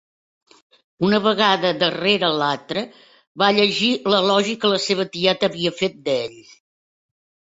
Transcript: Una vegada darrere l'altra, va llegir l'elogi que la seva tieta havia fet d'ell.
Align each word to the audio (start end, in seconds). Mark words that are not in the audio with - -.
Una 1.07 1.17
vegada 1.25 1.71
darrere 1.81 2.29
l'altra, 2.39 2.83
va 3.43 3.49
llegir 3.57 3.91
l'elogi 4.13 4.57
que 4.63 4.71
la 4.73 4.79
seva 4.89 5.05
tieta 5.17 5.51
havia 5.51 5.75
fet 5.83 6.01
d'ell. 6.09 6.41